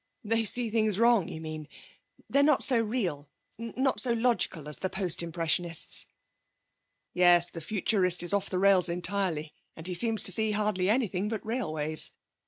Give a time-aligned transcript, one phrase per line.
[0.23, 1.67] They see things wrong, you mean.
[2.27, 6.07] They're not so real, not so logical, as the Post Impressionists.'
[7.13, 11.29] 'Yes, the Futurist is off the rails entirely, and he seems to see hardly anything
[11.29, 12.13] but railways.